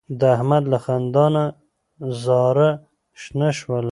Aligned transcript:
د 0.19 0.21
احمد 0.35 0.63
له 0.71 0.77
خندا 0.85 1.25
نه 1.35 1.43
زاره 2.23 2.69
شنه 3.21 3.49
شوله. 3.59 3.89